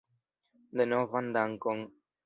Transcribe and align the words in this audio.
Denovan 0.81 1.31
dankon. 1.37 1.87